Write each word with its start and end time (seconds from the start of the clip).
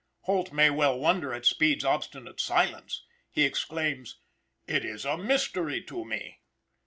Holt 0.21 0.51
may 0.51 0.71
well 0.71 0.97
wonder 0.97 1.31
at 1.31 1.45
Speed's 1.45 1.85
obstinate 1.85 2.39
silence. 2.39 3.05
He 3.29 3.43
exclaims: 3.43 4.17
"It 4.65 4.83
is 4.83 5.05
a 5.05 5.15
mystery 5.15 5.83
to 5.83 6.03
me." 6.03 6.39